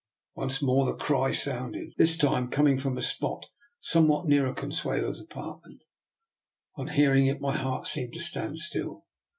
Once 0.33 0.63
more 0.63 0.87
the 0.87 0.95
cry 0.95 1.31
sounded, 1.31 1.93
this 1.95 2.17
time 2.17 2.49
coming 2.49 2.75
from 2.79 2.97
a 2.97 3.03
spot 3.03 3.45
somewhat 3.79 4.25
near 4.25 4.47
er 4.47 4.51
Consuelo's 4.55 5.21
apartment. 5.21 5.83
On 6.75 6.87
hearing 6.87 7.27
it, 7.27 7.39
my 7.39 7.55
heart 7.55 7.87
seemed 7.87 8.13
to 8.15 8.19
stand 8.19 8.57
still. 8.57 9.05